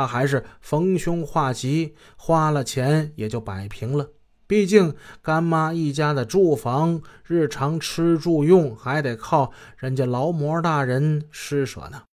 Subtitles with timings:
[0.00, 4.08] 他还是逢凶化吉，花了钱也就摆平了。
[4.46, 12.04] 毕竟干妈一家的住房、日常吃住用还得靠人家劳模大人施舍呢。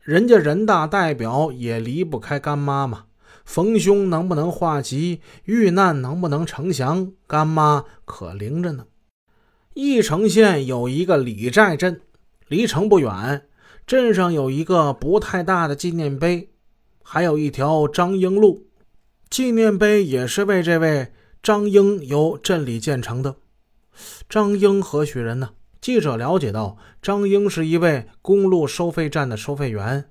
[0.00, 3.06] 人家人大代表也离不开干妈嘛。
[3.44, 8.86] 逢凶能不能化吉，遇难能不能成祥，干妈可灵着呢。
[9.74, 12.02] 义城县有一个李寨镇，
[12.46, 13.48] 离城不远。
[13.86, 16.50] 镇上有一个不太大的纪念碑，
[17.12, 18.68] 还有一条张英路。
[19.28, 21.08] 纪念碑也是为这位
[21.42, 23.34] 张英由镇里建成的。
[24.28, 25.50] 张英何许人呢？
[25.80, 30.08] 记者了解到，张英是一位公路收费站的收费员。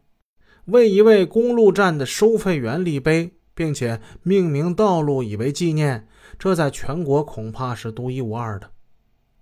[0.65, 6.05] 为一位公路站的收费员立碑，并且命名道路以为纪念，
[6.37, 8.71] 这在全国恐怕是独一无二的。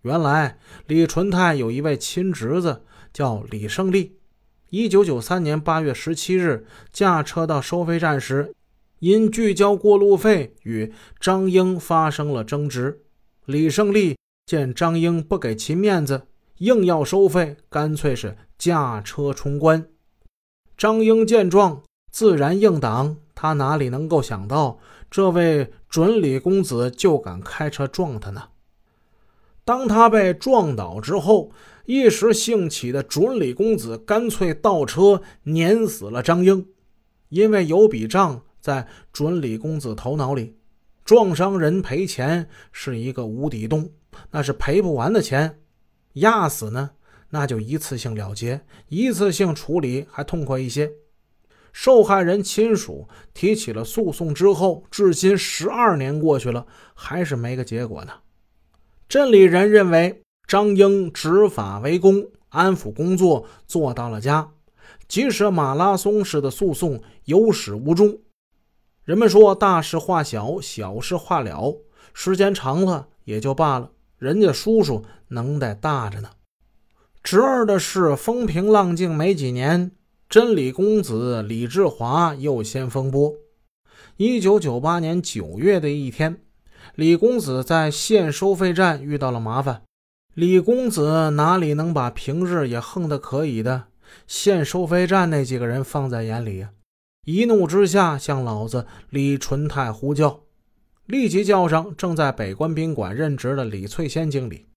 [0.03, 4.19] 原来李纯泰有一位亲侄子叫李胜利，
[4.69, 8.53] 一九九三年八月十七日驾车到收费站时，
[8.99, 13.03] 因拒交过路费与张英发生了争执。
[13.45, 16.23] 李胜利见张英不给其面子，
[16.57, 19.87] 硬要收费，干脆是驾车冲关。
[20.77, 23.17] 张英见状，自然应挡。
[23.33, 28.49] 他哪里能够想到，这位准李公子就敢开车撞他呢？
[29.63, 31.51] 当他被撞倒之后，
[31.87, 36.67] 一时兴起的准李公子干脆倒车碾死了张英。
[37.29, 40.57] 因为有笔账在准李公子头脑里，
[41.05, 43.89] 撞伤人赔钱是一个无底洞，
[44.31, 45.59] 那是赔不完的钱。
[46.15, 46.91] 压死呢？
[47.29, 50.91] 那就一次性了结，一次性处理还痛快一些。
[51.71, 58.11] 受害人亲属提起了诉讼之后，至今十二年过去了，还是没个结果呢。
[59.07, 64.51] 镇里人认为张英执法为公，安抚工作做到了家，
[65.09, 68.19] 即使马拉松式的诉讼有始无终。
[69.03, 71.75] 人们说大事化小，小事化了，
[72.13, 73.91] 时间长了也就罢了。
[74.17, 76.29] 人家叔叔能耐大着呢。
[77.21, 79.91] 侄儿的事风平浪静没几年，
[80.29, 83.33] 真理公子李志华又掀风波。
[84.15, 86.41] 一九九八年九月的一天，
[86.95, 89.83] 李公子在县收费站遇到了麻烦。
[90.37, 93.85] 李公子哪里能把平日也横得可以的
[94.27, 96.69] 县收费站那几个人放在眼里呀？
[97.25, 100.41] 一怒之下，向老子李纯泰呼叫，
[101.07, 104.67] 立即叫上正在北关宾馆任职的李翠仙经理。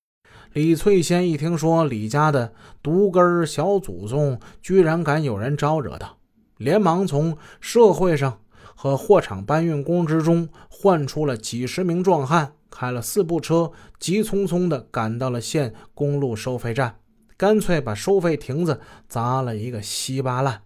[0.54, 6.14] 李翠仙一听说李家的独根小祖宗居然敢有人招惹他，
[6.56, 8.40] 连忙从社会上
[8.82, 16.96] 和货场搬运工之中换出了几十名壮汉，开了四部车，急匆匆地赶到了县公路收费站，
[17.36, 20.62] 干脆把收费亭子砸了一个稀巴烂。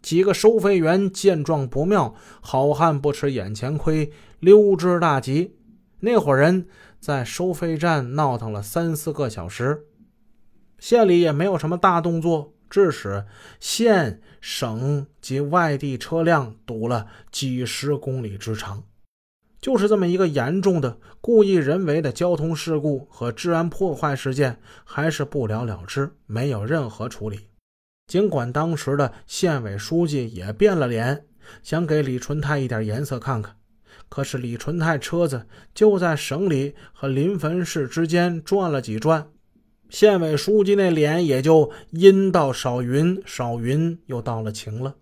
[0.00, 4.10] 几个收费员见状不妙，好汉不吃眼前亏，
[4.40, 5.58] 溜之大吉。
[6.00, 6.66] 那伙人。
[6.98, 9.84] 在收费站闹腾了三四个小时，
[10.78, 13.24] 县里也没有什么大动作，致使
[13.60, 18.82] 县、省及外地车辆堵了几十公里之长。
[19.60, 27.48] 就是这么一个严重的故意人为的交通事故和治安破坏事件，还是不了了之，没有任何处理。
[28.06, 31.24] 尽管当时的县委书记也变了脸，
[31.62, 33.56] 想给李纯泰一点颜色看看。
[34.08, 39.28] 可是李纯泰车子就在省里和临汾市之间转了几转，
[39.88, 44.96] 县委书记那脸也就阴到少云，少云又到了晴了。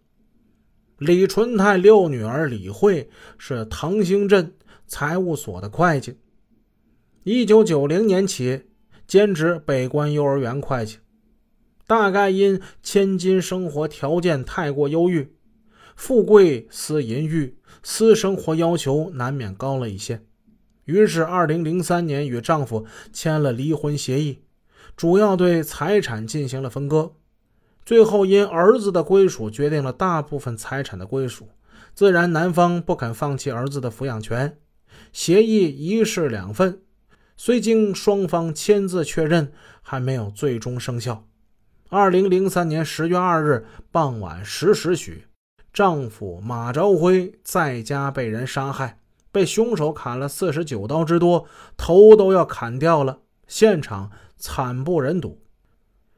[0.99, 3.09] 李纯泰六女儿李慧
[3.39, 4.55] 是唐兴镇
[4.87, 6.17] 财务所的会计，
[7.25, 8.65] 一九九零年起
[9.06, 10.99] 兼职北关幼儿园会计，
[11.87, 15.34] 大概因千金生活条件太过优裕，
[15.97, 17.56] 富贵思淫欲。
[17.83, 20.23] 私生活要求难免高了一些，
[20.84, 24.39] 于是二零零三年与丈夫签了离婚协议，
[24.97, 27.12] 主要对财产进行了分割。
[27.84, 31.49] 最后因儿子的归属决定了大部分财产的归属，
[31.94, 34.56] 自然男方不肯放弃儿子的抚养权。
[35.12, 36.81] 协议一式两份，
[37.37, 39.52] 虽经双方签字确认，
[39.82, 41.26] 还没有最终生效。
[41.90, 45.26] 二零零三年十月二日傍晚十时许。
[45.73, 49.00] 丈夫马朝辉在家被人杀害，
[49.31, 53.19] 被凶手砍了四十九刀之多，头都要砍掉了，
[53.49, 55.41] 现场惨不忍睹。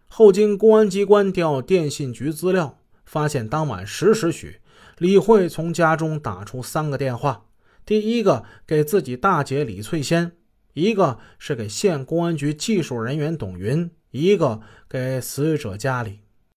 [0.09, 4.61] 后经公安机关调电信局资料，发现当晚十时许，
[4.99, 7.47] 李慧从家中打出三个电话，
[7.85, 10.33] 第一个给自己大姐李翠仙，
[10.75, 16.21] 一个是给县公安局技术人员董云，一个给死者家里。